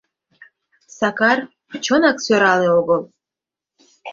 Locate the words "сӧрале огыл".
2.25-3.01